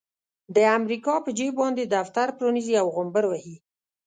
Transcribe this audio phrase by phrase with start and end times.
[0.55, 3.55] د امريکا په جيب باندې دفتر پرانيزي او غومبر وهي.